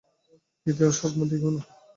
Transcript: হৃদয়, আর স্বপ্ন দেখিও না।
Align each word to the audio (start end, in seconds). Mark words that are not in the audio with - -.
হৃদয়, 0.65 0.87
আর 0.87 0.95
স্বপ্ন 0.99 1.19
দেখিও 1.31 1.51
না। 1.55 1.61